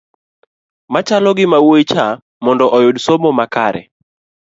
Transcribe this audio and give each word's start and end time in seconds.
machalo 0.93 1.31
gi 1.37 1.45
mawuoyi 1.51 1.83
cha 1.91 2.05
mondo 2.45 2.65
oyud 2.77 2.97
somo 3.05 3.29
makare 3.39 3.81